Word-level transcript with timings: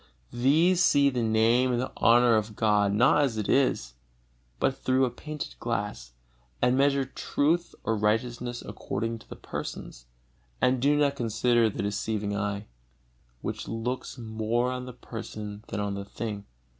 These 0.33 0.83
see 0.83 1.11
the 1.11 1.21
Name 1.21 1.71
and 1.73 1.79
the 1.79 1.91
honor 1.97 2.35
of 2.35 2.55
God 2.55 2.91
not 2.91 3.21
as 3.21 3.37
it 3.37 3.47
is, 3.47 3.93
but 4.59 4.75
through 4.75 5.05
a 5.05 5.11
painted 5.11 5.53
glass, 5.59 6.13
and 6.59 6.75
measure 6.75 7.05
truth 7.05 7.75
or 7.83 7.95
righteousness 7.95 8.63
according 8.63 9.19
to 9.19 9.29
the 9.29 9.35
persons, 9.35 10.07
and 10.59 10.81
do 10.81 10.97
not 10.97 11.15
consider 11.15 11.69
their 11.69 11.83
deceiving 11.83 12.35
eye, 12.35 12.65
which 13.41 13.67
looks 13.67 14.17
more 14.17 14.71
on 14.71 14.87
the 14.87 14.93
person 14.93 15.63
than 15.67 15.79
on 15.79 15.93
the 15.93 16.05
thing. 16.05 16.45